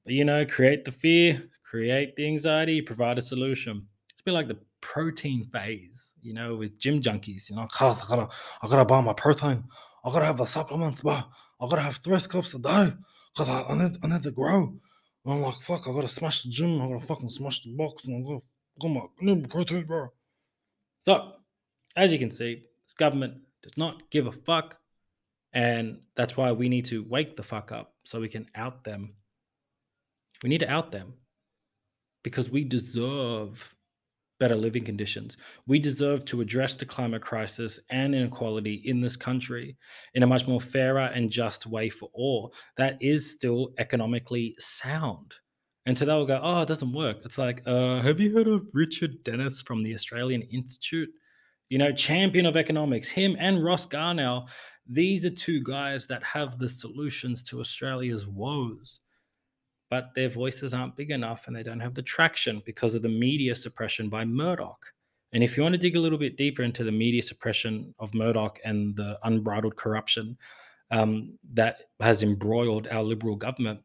But 0.06 0.14
you 0.14 0.24
know, 0.24 0.46
create 0.46 0.86
the 0.86 0.92
fear, 0.92 1.42
create 1.62 2.16
the 2.16 2.26
anxiety, 2.26 2.80
provide 2.80 3.18
a 3.18 3.22
solution. 3.22 3.86
It's 4.10 4.22
a 4.22 4.24
bit 4.24 4.32
like 4.32 4.48
the 4.48 4.58
protein 4.80 5.44
phase, 5.44 6.14
you 6.22 6.32
know, 6.32 6.56
with 6.56 6.78
gym 6.78 7.02
junkies. 7.02 7.50
You 7.50 7.56
know, 7.56 7.68
I 7.78 7.96
gotta, 8.08 8.28
I 8.62 8.68
gotta 8.68 8.86
buy 8.86 9.02
my 9.02 9.12
protein. 9.12 9.64
I 10.02 10.10
gotta 10.10 10.24
have 10.24 10.38
the 10.38 10.46
supplements, 10.46 11.02
but 11.02 11.28
I 11.60 11.68
gotta 11.68 11.82
have 11.82 11.96
three 11.96 12.18
scoops 12.20 12.54
a 12.54 12.58
day 12.58 12.92
because 13.34 13.50
I, 13.50 13.64
I, 13.64 13.76
need, 13.76 13.98
I 14.02 14.06
need 14.06 14.22
to 14.22 14.30
grow. 14.30 14.78
And 15.24 15.34
I'm 15.34 15.42
like, 15.42 15.56
fuck, 15.56 15.86
I 15.86 15.92
gotta 15.92 16.08
smash 16.08 16.44
the 16.44 16.48
gym. 16.48 16.80
I 16.80 16.88
gotta 16.88 17.04
fucking 17.04 17.28
smash 17.28 17.62
the 17.62 17.76
box, 17.76 18.04
and 18.04 18.16
I 18.24 18.26
gotta 18.26 18.44
Come 18.80 18.98
on, 18.98 19.08
need 19.20 19.48
protein, 19.48 19.84
bro. 19.84 20.08
So, 21.00 21.32
as 21.96 22.12
you 22.12 22.18
can 22.18 22.30
see, 22.30 22.64
this 22.84 22.92
government 22.92 23.38
does 23.62 23.76
not 23.76 24.10
give 24.10 24.26
a 24.26 24.32
fuck. 24.32 24.76
And 25.52 26.00
that's 26.14 26.36
why 26.36 26.52
we 26.52 26.68
need 26.68 26.84
to 26.86 27.02
wake 27.08 27.36
the 27.36 27.42
fuck 27.42 27.72
up 27.72 27.94
so 28.04 28.20
we 28.20 28.28
can 28.28 28.46
out 28.54 28.84
them. 28.84 29.14
We 30.46 30.50
need 30.50 30.60
to 30.60 30.70
out 30.70 30.92
them 30.92 31.12
because 32.22 32.50
we 32.50 32.62
deserve 32.62 33.74
better 34.38 34.54
living 34.54 34.84
conditions. 34.84 35.36
We 35.66 35.80
deserve 35.80 36.24
to 36.26 36.40
address 36.40 36.76
the 36.76 36.86
climate 36.86 37.20
crisis 37.20 37.80
and 37.90 38.14
inequality 38.14 38.74
in 38.84 39.00
this 39.00 39.16
country 39.16 39.76
in 40.14 40.22
a 40.22 40.26
much 40.28 40.46
more 40.46 40.60
fairer 40.60 41.06
and 41.06 41.32
just 41.32 41.66
way 41.66 41.90
for 41.90 42.10
all 42.14 42.54
that 42.76 42.96
is 43.00 43.28
still 43.28 43.70
economically 43.78 44.54
sound. 44.60 45.34
And 45.84 45.98
so 45.98 46.04
they'll 46.04 46.24
go, 46.24 46.38
oh, 46.40 46.62
it 46.62 46.68
doesn't 46.68 46.92
work. 46.92 47.22
It's 47.24 47.38
like, 47.38 47.66
uh, 47.66 48.00
have 48.02 48.20
you 48.20 48.32
heard 48.32 48.46
of 48.46 48.68
Richard 48.72 49.24
Denniss 49.24 49.66
from 49.66 49.82
the 49.82 49.96
Australian 49.96 50.42
Institute? 50.42 51.10
You 51.70 51.78
know, 51.78 51.90
champion 51.90 52.46
of 52.46 52.56
economics, 52.56 53.08
him 53.08 53.34
and 53.40 53.64
Ross 53.64 53.84
Garnaut. 53.84 54.46
These 54.88 55.24
are 55.24 55.30
two 55.30 55.64
guys 55.64 56.06
that 56.06 56.22
have 56.22 56.60
the 56.60 56.68
solutions 56.68 57.42
to 57.48 57.58
Australia's 57.58 58.28
woes. 58.28 59.00
But 59.88 60.10
their 60.14 60.28
voices 60.28 60.74
aren't 60.74 60.96
big 60.96 61.10
enough 61.10 61.46
and 61.46 61.54
they 61.54 61.62
don't 61.62 61.80
have 61.80 61.94
the 61.94 62.02
traction 62.02 62.60
because 62.64 62.94
of 62.94 63.02
the 63.02 63.08
media 63.08 63.54
suppression 63.54 64.08
by 64.08 64.24
Murdoch. 64.24 64.84
And 65.32 65.44
if 65.44 65.56
you 65.56 65.62
want 65.62 65.74
to 65.74 65.78
dig 65.78 65.96
a 65.96 66.00
little 66.00 66.18
bit 66.18 66.36
deeper 66.36 66.62
into 66.62 66.82
the 66.82 66.92
media 66.92 67.22
suppression 67.22 67.94
of 67.98 68.14
Murdoch 68.14 68.58
and 68.64 68.96
the 68.96 69.18
unbridled 69.24 69.76
corruption 69.76 70.36
um, 70.90 71.38
that 71.52 71.82
has 72.00 72.22
embroiled 72.22 72.88
our 72.88 73.02
Liberal 73.02 73.36
government, 73.36 73.80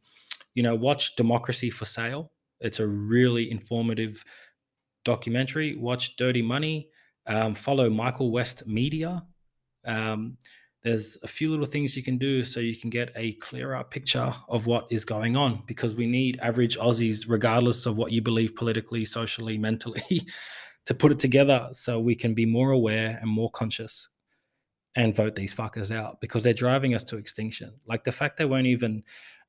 you 0.53 0.63
know, 0.63 0.75
watch 0.75 1.15
Democracy 1.15 1.69
for 1.69 1.85
Sale. 1.85 2.31
It's 2.59 2.79
a 2.79 2.87
really 2.87 3.49
informative 3.51 4.23
documentary. 5.03 5.75
Watch 5.75 6.15
Dirty 6.15 6.41
Money. 6.41 6.89
Um, 7.27 7.55
follow 7.55 7.89
Michael 7.89 8.31
West 8.31 8.67
Media. 8.67 9.23
Um, 9.85 10.37
there's 10.83 11.17
a 11.21 11.27
few 11.27 11.51
little 11.51 11.65
things 11.65 11.95
you 11.95 12.03
can 12.03 12.17
do 12.17 12.43
so 12.43 12.59
you 12.59 12.75
can 12.75 12.89
get 12.89 13.11
a 13.15 13.33
clearer 13.33 13.83
picture 13.83 14.33
of 14.49 14.65
what 14.65 14.87
is 14.89 15.05
going 15.05 15.35
on 15.35 15.61
because 15.67 15.93
we 15.93 16.07
need 16.07 16.39
average 16.41 16.77
Aussies, 16.77 17.25
regardless 17.27 17.85
of 17.85 17.97
what 17.97 18.11
you 18.11 18.21
believe 18.21 18.55
politically, 18.55 19.05
socially, 19.05 19.57
mentally, 19.57 20.27
to 20.85 20.93
put 20.93 21.11
it 21.11 21.19
together 21.19 21.69
so 21.73 21.99
we 21.99 22.15
can 22.15 22.33
be 22.33 22.45
more 22.45 22.71
aware 22.71 23.19
and 23.21 23.29
more 23.29 23.51
conscious 23.51 24.09
and 24.95 25.15
vote 25.15 25.35
these 25.35 25.53
fuckers 25.53 25.95
out 25.95 26.19
because 26.19 26.43
they're 26.43 26.53
driving 26.53 26.95
us 26.95 27.03
to 27.03 27.17
extinction. 27.17 27.71
Like 27.85 28.03
the 28.03 28.11
fact 28.11 28.37
they 28.37 28.45
won't 28.45 28.67
even 28.67 29.03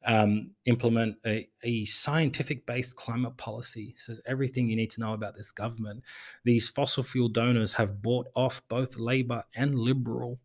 um, 0.05 0.51
implement 0.67 1.17
a, 1.25 1.49
a 1.62 1.85
scientific 1.87 2.67
based 2.67 2.97
climate 2.97 3.37
policy 3.39 3.95
says 3.97 4.21
everything 4.27 4.69
you 4.69 4.77
need 4.77 4.91
to 4.91 5.01
know 5.01 5.15
about 5.15 5.35
this 5.35 5.51
government. 5.51 6.03
These 6.45 6.69
fossil 6.69 7.03
fuel 7.03 7.29
donors 7.29 7.73
have 7.73 8.03
bought 8.03 8.29
off 8.35 8.62
both 8.69 8.99
Labor 8.99 9.43
and 9.55 9.79
Liberal 9.79 10.39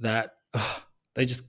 that 0.00 0.32
ugh, 0.54 0.82
they 1.14 1.24
just 1.24 1.44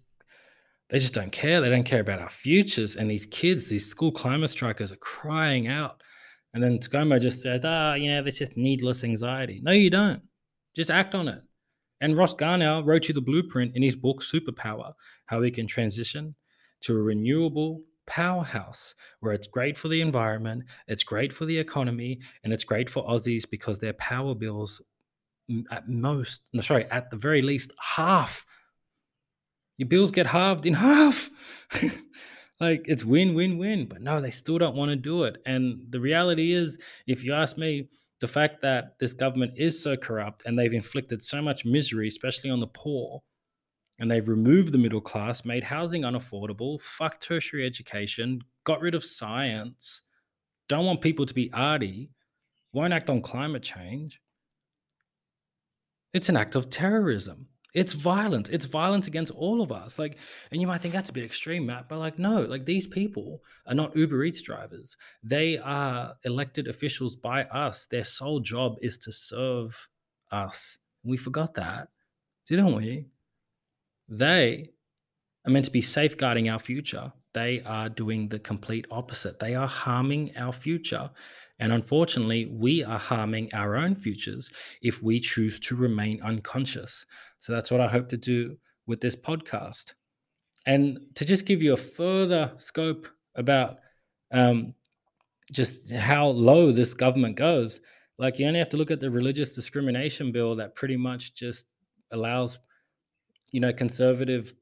they 0.89 0.99
just 0.99 1.13
don't 1.13 1.31
care. 1.31 1.59
They 1.59 1.69
don't 1.69 1.83
care 1.83 1.99
about 1.99 2.21
our 2.21 2.29
futures. 2.29 2.95
And 2.95 3.09
these 3.09 3.25
kids, 3.25 3.67
these 3.67 3.89
school 3.89 4.11
climate 4.11 4.49
strikers, 4.49 4.91
are 4.91 4.97
crying 4.97 5.67
out. 5.67 6.01
And 6.53 6.63
then 6.63 6.79
ScoMo 6.79 7.21
just 7.21 7.41
said, 7.41 7.61
ah, 7.65 7.93
you 7.93 8.09
know, 8.09 8.23
that's 8.23 8.39
just 8.39 8.55
needless 8.55 9.03
anxiety. 9.03 9.59
No, 9.61 9.71
you 9.71 9.89
don't. 9.89 10.21
Just 10.75 10.89
act 10.89 11.13
on 11.13 11.27
it. 11.27 11.41
And 11.99 12.17
Ross 12.17 12.33
Garnaut 12.33 12.85
wrote 12.85 13.07
you 13.07 13.13
the 13.13 13.21
blueprint 13.21 13.75
in 13.75 13.81
his 13.81 13.95
book 13.95 14.21
Superpower, 14.21 14.93
how 15.25 15.39
we 15.39 15.51
can 15.51 15.67
transition 15.67 16.35
to 16.81 16.95
a 16.95 17.01
renewable 17.01 17.81
powerhouse 18.05 18.95
where 19.19 19.33
it's 19.33 19.47
great 19.47 19.77
for 19.77 19.89
the 19.89 20.01
environment, 20.01 20.63
it's 20.87 21.03
great 21.03 21.33
for 21.33 21.45
the 21.45 21.57
economy, 21.57 22.19
and 22.43 22.53
it's 22.53 22.63
great 22.63 22.89
for 22.89 23.05
Aussies 23.05 23.49
because 23.49 23.79
their 23.79 23.93
power 23.93 24.33
bills 24.33 24.81
at 25.71 25.87
most, 25.87 26.43
no, 26.53 26.61
sorry, 26.61 26.85
at 26.85 27.09
the 27.09 27.17
very 27.17 27.41
least, 27.41 27.71
half. 27.79 28.45
Your 29.77 29.87
bills 29.87 30.11
get 30.11 30.27
halved 30.27 30.65
in 30.65 30.73
half. 30.87 31.29
like 32.59 32.83
it's 32.85 33.05
win, 33.05 33.33
win, 33.33 33.57
win. 33.57 33.85
But 33.85 34.01
no, 34.01 34.21
they 34.21 34.31
still 34.31 34.57
don't 34.57 34.75
want 34.75 34.89
to 34.89 34.95
do 34.95 35.23
it. 35.23 35.37
And 35.45 35.81
the 35.89 35.99
reality 35.99 36.53
is, 36.53 36.77
if 37.05 37.23
you 37.23 37.33
ask 37.33 37.57
me, 37.57 37.89
the 38.19 38.27
fact 38.27 38.61
that 38.63 38.97
this 38.99 39.13
government 39.13 39.53
is 39.55 39.81
so 39.81 39.95
corrupt 39.95 40.43
and 40.45 40.57
they've 40.57 40.73
inflicted 40.73 41.21
so 41.21 41.41
much 41.41 41.65
misery, 41.65 42.07
especially 42.07 42.49
on 42.49 42.59
the 42.59 42.67
poor, 42.67 43.21
and 43.99 44.09
they've 44.09 44.27
removed 44.27 44.71
the 44.71 44.77
middle 44.77 45.01
class, 45.01 45.45
made 45.45 45.63
housing 45.63 46.01
unaffordable, 46.01 46.81
fucked 46.81 47.21
tertiary 47.21 47.65
education, 47.65 48.41
got 48.63 48.81
rid 48.81 48.95
of 48.95 49.03
science, 49.03 50.01
don't 50.67 50.85
want 50.85 51.01
people 51.01 51.25
to 51.25 51.33
be 51.33 51.51
arty, 51.53 52.11
won't 52.73 52.93
act 52.93 53.09
on 53.09 53.21
climate 53.21 53.63
change. 53.63 54.19
It's 56.13 56.29
an 56.29 56.37
act 56.37 56.55
of 56.55 56.69
terrorism. 56.69 57.47
It's 57.73 57.93
violence. 57.93 58.49
It's 58.49 58.65
violence 58.65 59.07
against 59.07 59.31
all 59.33 59.61
of 59.61 59.71
us. 59.71 59.99
Like, 59.99 60.17
and 60.51 60.59
you 60.59 60.67
might 60.67 60.81
think 60.81 60.93
that's 60.93 61.11
a 61.11 61.13
bit 61.13 61.25
extreme, 61.25 61.65
Matt, 61.67 61.87
but 61.87 61.99
like, 61.99 62.17
no, 62.17 62.41
like 62.41 62.65
these 62.65 62.87
people 62.87 63.43
are 63.67 63.75
not 63.75 63.95
Uber 63.95 64.23
Eats 64.23 64.41
drivers. 64.41 64.97
They 65.21 65.59
are 65.59 66.15
elected 66.23 66.67
officials 66.67 67.15
by 67.15 67.43
us. 67.43 67.85
Their 67.85 68.03
sole 68.03 68.39
job 68.39 68.77
is 68.81 68.97
to 68.99 69.11
serve 69.11 69.89
us. 70.31 70.77
We 71.03 71.17
forgot 71.17 71.53
that, 71.55 71.89
didn't 72.47 72.73
we? 72.73 73.05
They 74.09 74.71
are 75.45 75.51
meant 75.51 75.65
to 75.65 75.71
be 75.71 75.81
safeguarding 75.81 76.49
our 76.49 76.59
future. 76.59 77.11
They 77.33 77.61
are 77.61 77.89
doing 77.89 78.29
the 78.29 78.39
complete 78.39 78.87
opposite. 78.89 79.37
They 79.37 79.53
are 79.53 79.67
harming 79.67 80.35
our 80.35 80.51
future. 80.53 81.11
And 81.59 81.71
unfortunately, 81.71 82.45
we 82.45 82.83
are 82.83 82.99
harming 82.99 83.49
our 83.53 83.75
own 83.75 83.95
futures 83.95 84.49
if 84.81 85.01
we 85.01 85.19
choose 85.19 85.59
to 85.61 85.75
remain 85.75 86.21
unconscious. 86.21 87.05
So 87.37 87.51
that's 87.51 87.71
what 87.71 87.81
I 87.81 87.87
hope 87.87 88.09
to 88.09 88.17
do 88.17 88.57
with 88.85 89.01
this 89.01 89.15
podcast. 89.15 89.93
And 90.65 90.99
to 91.15 91.25
just 91.25 91.45
give 91.45 91.63
you 91.63 91.73
a 91.73 91.77
further 91.77 92.53
scope 92.57 93.07
about 93.35 93.79
um, 94.31 94.73
just 95.51 95.91
how 95.91 96.27
low 96.27 96.71
this 96.71 96.93
government 96.93 97.37
goes, 97.37 97.81
like 98.19 98.37
you 98.37 98.47
only 98.47 98.59
have 98.59 98.69
to 98.69 98.77
look 98.77 98.91
at 98.91 98.99
the 98.99 99.09
religious 99.09 99.55
discrimination 99.55 100.31
bill 100.31 100.55
that 100.55 100.75
pretty 100.75 100.97
much 100.97 101.33
just 101.33 101.73
allows, 102.11 102.59
you 103.51 103.59
know, 103.59 103.71
conservative 103.71 104.53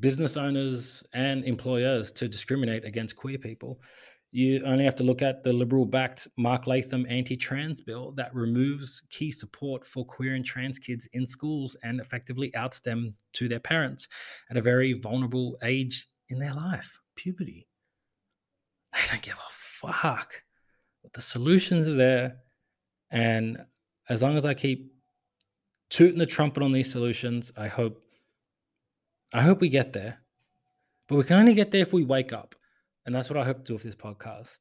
business 0.00 0.36
owners 0.36 1.04
and 1.12 1.44
employers 1.44 2.12
to 2.12 2.28
discriminate 2.28 2.84
against 2.84 3.16
queer 3.16 3.38
people. 3.38 3.80
You 4.34 4.64
only 4.64 4.84
have 4.84 4.96
to 4.96 5.04
look 5.04 5.22
at 5.22 5.44
the 5.44 5.52
liberal 5.52 5.86
backed 5.86 6.26
Mark 6.36 6.66
Latham 6.66 7.06
anti 7.08 7.36
trans 7.36 7.80
bill 7.80 8.10
that 8.16 8.34
removes 8.34 9.00
key 9.08 9.30
support 9.30 9.86
for 9.86 10.04
queer 10.04 10.34
and 10.34 10.44
trans 10.44 10.76
kids 10.76 11.08
in 11.12 11.24
schools 11.24 11.76
and 11.84 12.00
effectively 12.00 12.52
outs 12.56 12.80
them 12.80 13.14
to 13.34 13.46
their 13.46 13.60
parents 13.60 14.08
at 14.50 14.56
a 14.56 14.60
very 14.60 14.94
vulnerable 14.94 15.56
age 15.62 16.08
in 16.30 16.40
their 16.40 16.52
life 16.52 16.98
puberty. 17.14 17.68
They 18.92 18.98
don't 19.08 19.22
give 19.22 19.34
a 19.36 19.52
fuck. 19.52 20.34
The 21.12 21.20
solutions 21.20 21.86
are 21.86 21.94
there. 21.94 22.38
And 23.12 23.64
as 24.08 24.20
long 24.20 24.36
as 24.36 24.44
I 24.44 24.54
keep 24.54 24.92
tooting 25.90 26.18
the 26.18 26.26
trumpet 26.26 26.64
on 26.64 26.72
these 26.72 26.90
solutions, 26.90 27.52
I 27.56 27.68
hope 27.68 28.02
I 29.32 29.42
hope 29.42 29.60
we 29.60 29.68
get 29.68 29.92
there. 29.92 30.18
But 31.06 31.18
we 31.18 31.22
can 31.22 31.36
only 31.36 31.54
get 31.54 31.70
there 31.70 31.82
if 31.82 31.92
we 31.92 32.02
wake 32.02 32.32
up. 32.32 32.56
And 33.06 33.14
that's 33.14 33.28
what 33.30 33.38
I 33.38 33.44
hope 33.44 33.58
to 33.58 33.64
do 33.64 33.74
with 33.74 33.82
this 33.82 33.96
podcast. 33.96 34.58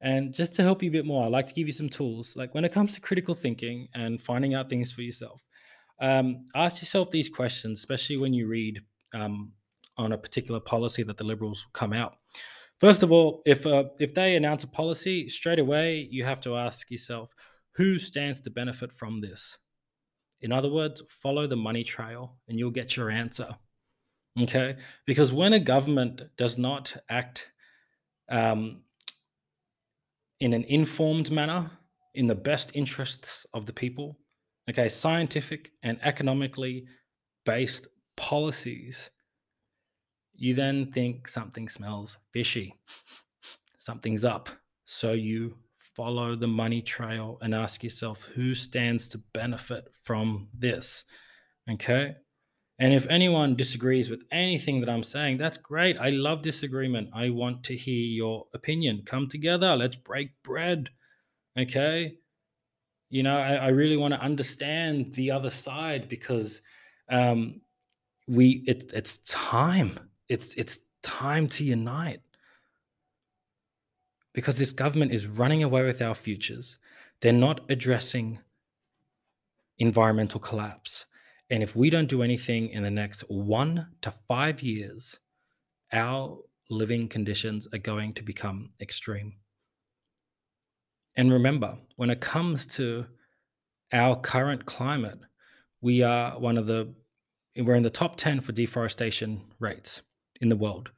And 0.00 0.34
just 0.34 0.54
to 0.54 0.62
help 0.62 0.82
you 0.82 0.90
a 0.90 0.92
bit 0.92 1.06
more, 1.06 1.24
I 1.24 1.28
like 1.28 1.46
to 1.46 1.54
give 1.54 1.68
you 1.68 1.72
some 1.72 1.88
tools. 1.88 2.34
Like 2.34 2.54
when 2.54 2.64
it 2.64 2.72
comes 2.72 2.92
to 2.94 3.00
critical 3.00 3.34
thinking 3.34 3.88
and 3.94 4.20
finding 4.20 4.54
out 4.54 4.68
things 4.68 4.90
for 4.90 5.02
yourself, 5.02 5.44
um, 6.00 6.46
ask 6.56 6.82
yourself 6.82 7.10
these 7.10 7.28
questions, 7.28 7.78
especially 7.78 8.16
when 8.16 8.34
you 8.34 8.48
read 8.48 8.80
um, 9.14 9.52
on 9.96 10.12
a 10.12 10.18
particular 10.18 10.58
policy 10.58 11.04
that 11.04 11.16
the 11.16 11.24
Liberals 11.24 11.66
come 11.72 11.92
out. 11.92 12.16
First 12.80 13.04
of 13.04 13.12
all, 13.12 13.42
if 13.46 13.64
uh, 13.64 13.84
if 14.00 14.12
they 14.12 14.34
announce 14.34 14.64
a 14.64 14.66
policy, 14.66 15.28
straight 15.28 15.60
away 15.60 16.08
you 16.10 16.24
have 16.24 16.40
to 16.40 16.56
ask 16.56 16.90
yourself, 16.90 17.32
who 17.76 17.96
stands 18.00 18.40
to 18.40 18.50
benefit 18.50 18.92
from 18.92 19.20
this? 19.20 19.56
In 20.40 20.50
other 20.50 20.68
words, 20.68 21.00
follow 21.08 21.46
the 21.46 21.54
money 21.54 21.84
trail, 21.84 22.38
and 22.48 22.58
you'll 22.58 22.72
get 22.72 22.96
your 22.96 23.08
answer. 23.08 23.54
Okay, 24.40 24.76
because 25.06 25.30
when 25.30 25.52
a 25.52 25.60
government 25.60 26.22
does 26.36 26.58
not 26.58 26.96
act 27.08 27.51
um, 28.32 28.80
in 30.40 30.52
an 30.52 30.64
informed 30.64 31.30
manner, 31.30 31.70
in 32.14 32.26
the 32.26 32.34
best 32.34 32.72
interests 32.74 33.46
of 33.54 33.66
the 33.66 33.72
people. 33.72 34.18
Okay, 34.68 34.88
scientific 34.88 35.72
and 35.82 35.98
economically 36.02 36.86
based 37.44 37.86
policies. 38.16 39.10
You 40.34 40.54
then 40.54 40.90
think 40.92 41.28
something 41.28 41.68
smells 41.68 42.16
fishy, 42.32 42.74
something's 43.78 44.24
up. 44.24 44.48
So 44.84 45.12
you 45.12 45.56
follow 45.96 46.34
the 46.34 46.48
money 46.48 46.80
trail 46.80 47.38
and 47.42 47.54
ask 47.54 47.84
yourself 47.84 48.22
who 48.34 48.54
stands 48.54 49.08
to 49.08 49.18
benefit 49.34 49.88
from 50.02 50.48
this. 50.58 51.04
Okay. 51.70 52.16
And 52.78 52.92
if 52.92 53.06
anyone 53.06 53.54
disagrees 53.54 54.10
with 54.10 54.24
anything 54.30 54.80
that 54.80 54.88
I'm 54.88 55.02
saying, 55.02 55.38
that's 55.38 55.58
great. 55.58 55.98
I 55.98 56.08
love 56.08 56.42
disagreement. 56.42 57.10
I 57.12 57.30
want 57.30 57.62
to 57.64 57.76
hear 57.76 58.06
your 58.06 58.46
opinion. 58.54 59.02
Come 59.04 59.28
together. 59.28 59.76
Let's 59.76 59.96
break 59.96 60.30
bread. 60.42 60.88
Okay. 61.58 62.16
You 63.10 63.22
know, 63.22 63.36
I, 63.36 63.54
I 63.54 63.68
really 63.68 63.96
want 63.96 64.14
to 64.14 64.20
understand 64.20 65.12
the 65.14 65.30
other 65.30 65.50
side 65.50 66.08
because 66.08 66.62
um, 67.10 67.60
we 68.26 68.64
it, 68.66 68.90
it's 68.94 69.18
time. 69.18 70.00
It's 70.28 70.54
it's 70.54 70.80
time 71.02 71.48
to 71.48 71.64
unite. 71.64 72.20
Because 74.32 74.56
this 74.56 74.72
government 74.72 75.12
is 75.12 75.26
running 75.26 75.62
away 75.62 75.84
with 75.84 76.00
our 76.00 76.14
futures. 76.14 76.78
They're 77.20 77.34
not 77.34 77.60
addressing 77.68 78.38
environmental 79.78 80.40
collapse 80.40 81.04
and 81.50 81.62
if 81.62 81.76
we 81.76 81.90
don't 81.90 82.08
do 82.08 82.22
anything 82.22 82.70
in 82.70 82.82
the 82.82 82.90
next 82.90 83.22
one 83.28 83.88
to 84.02 84.12
five 84.28 84.62
years, 84.62 85.18
our 85.92 86.38
living 86.70 87.08
conditions 87.08 87.68
are 87.72 87.78
going 87.78 88.14
to 88.14 88.22
become 88.22 88.70
extreme. 88.80 89.34
And 91.16 91.30
remember, 91.30 91.76
when 91.96 92.10
it 92.10 92.20
comes 92.20 92.66
to 92.68 93.06
our 93.92 94.16
current 94.16 94.64
climate, 94.64 95.18
we 95.82 96.02
are 96.02 96.38
one 96.38 96.56
of 96.56 96.66
the, 96.66 96.94
we're 97.56 97.74
in 97.74 97.82
the 97.82 97.90
top 97.90 98.16
10 98.16 98.40
for 98.40 98.52
deforestation 98.52 99.42
rates 99.58 100.02
in 100.40 100.48
the 100.48 100.56
world. 100.56 100.90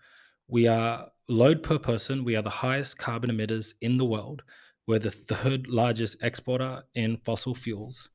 We 0.46 0.68
are 0.68 1.09
load 1.28 1.62
per 1.62 1.78
person, 1.78 2.22
we 2.22 2.37
are 2.37 2.42
the 2.42 2.50
highest 2.50 2.98
carbon 2.98 3.30
emitters 3.30 3.74
in 3.80 3.96
the 3.96 4.04
world. 4.04 4.42
We're 4.87 4.98
the 4.98 5.11
third 5.11 5.66
largest 5.66 6.22
exporter 6.22 6.83
in 6.94 7.16
fossil 7.24 7.54
fuels. 7.54 8.11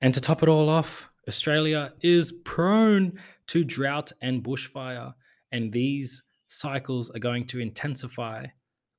And 0.00 0.14
to 0.14 0.20
top 0.20 0.42
it 0.42 0.48
all 0.48 0.68
off, 0.68 1.08
Australia 1.28 1.92
is 2.00 2.32
prone 2.44 3.18
to 3.48 3.64
drought 3.64 4.12
and 4.22 4.42
bushfire, 4.42 5.12
and 5.52 5.72
these 5.72 6.22
cycles 6.48 7.10
are 7.10 7.18
going 7.18 7.46
to 7.46 7.60
intensify 7.60 8.46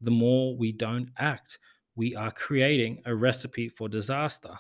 the 0.02 0.12
more 0.12 0.56
we 0.56 0.72
don't 0.72 1.10
act. 1.18 1.60
We 1.96 2.16
are 2.16 2.32
creating 2.32 3.02
a 3.06 3.16
recipe 3.16 3.70
for 3.70 3.90
disaster, 3.90 4.54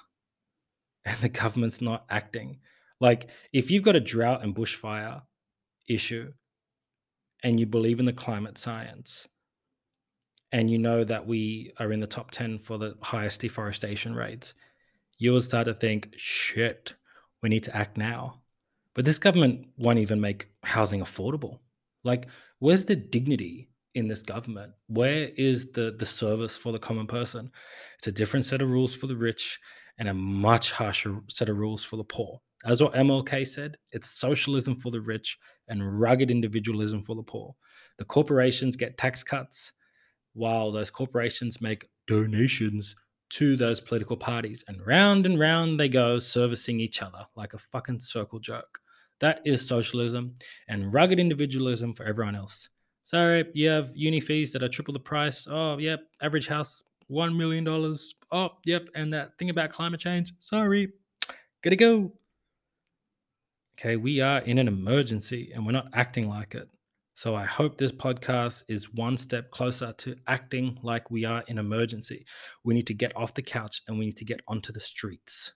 and 1.05 1.17
the 1.19 1.29
government's 1.29 1.81
not 1.81 2.05
acting. 2.09 2.59
Like, 2.99 3.29
if 3.53 3.71
you've 3.71 3.83
got 3.83 3.95
a 3.95 3.99
drought 3.99 4.43
and 4.43 4.55
bushfire 4.55 5.21
issue, 5.87 6.31
and 7.43 7.59
you 7.59 7.65
believe 7.65 7.99
in 7.99 8.05
the 8.05 8.13
climate 8.13 8.57
science, 8.57 9.27
and 10.51 10.69
you 10.69 10.77
know 10.77 11.03
that 11.03 11.25
we 11.25 11.71
are 11.79 11.91
in 11.91 11.99
the 11.99 12.07
top 12.07 12.29
10 12.31 12.59
for 12.59 12.77
the 12.77 12.95
highest 13.01 13.41
deforestation 13.41 14.13
rates, 14.13 14.53
you 15.21 15.31
will 15.31 15.41
start 15.41 15.65
to 15.65 15.73
think, 15.75 16.15
shit, 16.17 16.95
we 17.43 17.49
need 17.49 17.61
to 17.63 17.77
act 17.77 17.95
now. 17.95 18.41
But 18.95 19.05
this 19.05 19.19
government 19.19 19.67
won't 19.77 19.99
even 19.99 20.19
make 20.19 20.47
housing 20.63 20.99
affordable. 20.99 21.59
Like, 22.03 22.27
where's 22.57 22.85
the 22.85 22.95
dignity 22.95 23.69
in 23.93 24.07
this 24.07 24.23
government? 24.23 24.73
Where 24.87 25.29
is 25.35 25.71
the 25.73 25.95
the 25.99 26.07
service 26.07 26.57
for 26.57 26.71
the 26.71 26.79
common 26.79 27.05
person? 27.05 27.51
It's 27.99 28.07
a 28.07 28.11
different 28.11 28.45
set 28.45 28.63
of 28.63 28.71
rules 28.71 28.95
for 28.95 29.05
the 29.05 29.15
rich 29.15 29.59
and 29.99 30.09
a 30.09 30.13
much 30.15 30.71
harsher 30.71 31.19
set 31.29 31.49
of 31.49 31.57
rules 31.59 31.83
for 31.83 31.97
the 31.97 32.03
poor. 32.03 32.41
As 32.65 32.81
what 32.81 32.95
MLK 32.95 33.47
said, 33.47 33.77
it's 33.91 34.09
socialism 34.09 34.75
for 34.75 34.89
the 34.89 35.01
rich 35.01 35.37
and 35.67 36.01
rugged 36.01 36.31
individualism 36.31 37.03
for 37.03 37.15
the 37.15 37.21
poor. 37.21 37.53
The 37.99 38.05
corporations 38.05 38.75
get 38.75 38.97
tax 38.97 39.23
cuts 39.23 39.73
while 40.33 40.71
those 40.71 40.89
corporations 40.89 41.61
make 41.61 41.89
donations 42.07 42.95
to 43.31 43.55
those 43.55 43.79
political 43.79 44.17
parties. 44.17 44.63
And 44.67 44.85
round 44.85 45.25
and 45.25 45.39
round 45.39 45.79
they 45.79 45.89
go, 45.89 46.19
servicing 46.19 46.79
each 46.79 47.01
other 47.01 47.25
like 47.35 47.53
a 47.53 47.57
fucking 47.57 47.99
circle 47.99 48.39
jerk. 48.39 48.79
That 49.19 49.41
is 49.45 49.65
socialism 49.65 50.35
and 50.67 50.93
rugged 50.93 51.19
individualism 51.19 51.93
for 51.93 52.05
everyone 52.05 52.35
else. 52.35 52.69
Sorry, 53.03 53.45
you 53.53 53.69
have 53.69 53.91
uni 53.93 54.19
fees 54.19 54.51
that 54.53 54.63
are 54.63 54.69
triple 54.69 54.93
the 54.93 54.99
price. 54.99 55.47
Oh, 55.49 55.77
yep, 55.77 56.01
average 56.21 56.47
house, 56.47 56.83
$1 57.11 57.35
million. 57.35 57.67
Oh, 58.31 58.49
yep, 58.65 58.89
and 58.95 59.13
that 59.13 59.37
thing 59.37 59.49
about 59.49 59.69
climate 59.69 59.99
change. 59.99 60.33
Sorry, 60.39 60.91
gotta 61.61 61.75
go. 61.75 62.13
Okay, 63.79 63.95
we 63.95 64.21
are 64.21 64.39
in 64.39 64.57
an 64.57 64.67
emergency 64.67 65.51
and 65.53 65.65
we're 65.65 65.71
not 65.71 65.89
acting 65.93 66.29
like 66.29 66.55
it. 66.55 66.69
So 67.21 67.35
I 67.35 67.45
hope 67.45 67.77
this 67.77 67.91
podcast 67.91 68.63
is 68.67 68.95
one 68.95 69.15
step 69.15 69.51
closer 69.51 69.93
to 69.99 70.15
acting 70.25 70.79
like 70.81 71.11
we 71.11 71.23
are 71.23 71.43
in 71.45 71.59
emergency. 71.59 72.25
We 72.63 72.73
need 72.73 72.87
to 72.87 72.95
get 72.95 73.15
off 73.15 73.35
the 73.35 73.43
couch 73.43 73.83
and 73.87 73.99
we 73.99 74.05
need 74.05 74.17
to 74.17 74.25
get 74.25 74.41
onto 74.47 74.73
the 74.73 74.79
streets. 74.79 75.53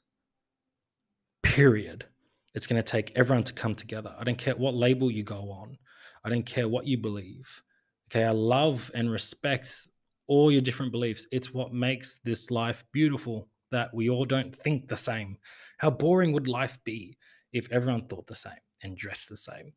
Period. 1.41 2.05
It's 2.53 2.67
going 2.67 2.79
to 2.79 2.87
take 2.87 3.13
everyone 3.15 3.45
to 3.45 3.53
come 3.53 3.73
together. 3.73 4.13
I 4.15 4.23
don't 4.23 4.37
care 4.37 4.55
what 4.55 4.75
label 4.75 5.09
you 5.09 5.23
go 5.23 5.49
on. 5.49 5.79
I 6.23 6.29
don't 6.29 6.45
care 6.45 6.69
what 6.69 6.85
you 6.85 6.99
believe. 6.99 7.63
Okay, 8.11 8.25
I 8.25 8.29
love 8.29 8.91
and 8.93 9.09
respect 9.09 9.87
all 10.27 10.51
your 10.51 10.61
different 10.61 10.91
beliefs. 10.91 11.25
It's 11.31 11.51
what 11.51 11.73
makes 11.73 12.19
this 12.23 12.51
life 12.51 12.85
beautiful 12.93 13.49
that 13.71 13.91
we 13.91 14.11
all 14.11 14.25
don't 14.25 14.55
think 14.55 14.87
the 14.87 14.97
same. 14.97 15.39
How 15.79 15.89
boring 15.89 16.31
would 16.33 16.47
life 16.47 16.77
be 16.83 17.17
if 17.53 17.71
everyone 17.71 18.05
thought 18.05 18.27
the 18.27 18.35
same 18.35 18.53
and 18.83 18.95
dressed 18.95 19.29
the 19.29 19.37
same? 19.37 19.73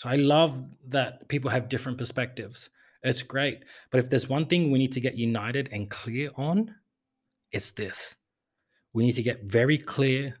So 0.00 0.08
I 0.08 0.14
love 0.14 0.64
that 0.88 1.28
people 1.28 1.50
have 1.50 1.68
different 1.68 1.98
perspectives. 1.98 2.70
It's 3.02 3.20
great. 3.20 3.66
But 3.90 4.00
if 4.00 4.08
there's 4.08 4.30
one 4.30 4.46
thing 4.46 4.70
we 4.70 4.78
need 4.78 4.92
to 4.92 5.00
get 5.00 5.14
united 5.14 5.68
and 5.72 5.90
clear 5.90 6.30
on, 6.36 6.74
it's 7.52 7.72
this. 7.72 8.16
We 8.94 9.04
need 9.04 9.16
to 9.16 9.22
get 9.22 9.44
very 9.44 9.76
clear 9.76 10.38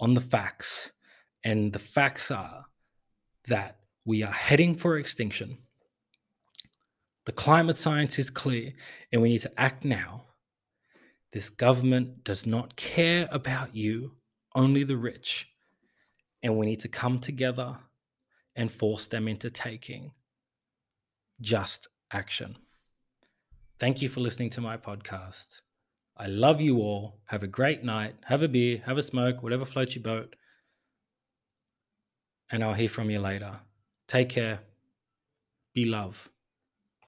on 0.00 0.14
the 0.14 0.22
facts 0.22 0.92
and 1.44 1.74
the 1.74 1.78
facts 1.78 2.30
are 2.30 2.64
that 3.48 3.80
we 4.06 4.22
are 4.22 4.32
heading 4.32 4.76
for 4.76 4.96
extinction. 4.96 5.58
The 7.26 7.32
climate 7.32 7.76
science 7.76 8.18
is 8.18 8.30
clear, 8.30 8.72
and 9.12 9.20
we 9.20 9.28
need 9.28 9.42
to 9.42 9.60
act 9.60 9.84
now. 9.84 10.24
This 11.32 11.50
government 11.50 12.24
does 12.24 12.46
not 12.46 12.76
care 12.76 13.28
about 13.30 13.76
you, 13.76 14.16
only 14.54 14.84
the 14.84 14.96
rich. 14.96 15.48
And 16.42 16.56
we 16.56 16.64
need 16.64 16.80
to 16.80 16.88
come 16.88 17.18
together 17.18 17.76
and 18.56 18.70
force 18.70 19.06
them 19.06 19.28
into 19.28 19.50
taking 19.50 20.12
just 21.40 21.88
action. 22.12 22.56
Thank 23.78 24.02
you 24.02 24.08
for 24.08 24.20
listening 24.20 24.50
to 24.50 24.60
my 24.60 24.76
podcast. 24.76 25.60
I 26.16 26.26
love 26.26 26.60
you 26.60 26.78
all. 26.78 27.20
Have 27.26 27.42
a 27.42 27.48
great 27.48 27.82
night. 27.82 28.14
Have 28.24 28.42
a 28.42 28.48
beer, 28.48 28.82
have 28.84 28.98
a 28.98 29.02
smoke, 29.02 29.42
whatever 29.42 29.64
floats 29.64 29.94
your 29.94 30.02
boat 30.02 30.36
and 32.52 32.62
I'll 32.62 32.74
hear 32.74 32.88
from 32.88 33.10
you 33.10 33.18
later. 33.18 33.58
Take 34.06 34.28
care. 34.28 34.60
Be 35.74 35.86
love. 35.86 36.31